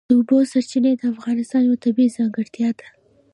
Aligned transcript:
د 0.07 0.11
اوبو 0.17 0.37
سرچینې 0.51 0.91
د 0.97 1.03
افغانستان 1.13 1.61
یوه 1.63 1.77
طبیعي 1.85 2.13
ځانګړتیا 2.17 2.69
ده. 2.79 2.87